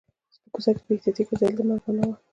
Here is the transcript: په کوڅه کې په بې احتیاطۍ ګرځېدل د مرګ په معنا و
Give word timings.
په 0.43 0.47
کوڅه 0.53 0.71
کې 0.75 0.79
په 0.81 0.85
بې 0.87 0.93
احتیاطۍ 0.97 1.23
ګرځېدل 1.27 1.55
د 1.57 1.61
مرګ 1.67 1.81
په 1.85 1.89
معنا 1.95 2.05
و 2.19 2.21